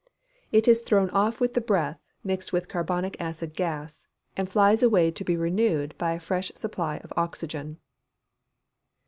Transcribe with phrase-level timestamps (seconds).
[0.51, 5.11] _It is thrown off with the breath, mixed with carbonic acid gas, and flies away
[5.11, 7.77] to be renewed by a fresh supply of oxygen.